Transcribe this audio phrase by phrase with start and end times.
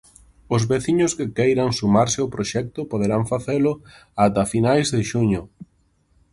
[0.55, 3.71] Os veciños que queiran sumarse ao proxecto poderán facelo
[4.25, 5.41] ata finais de xuño.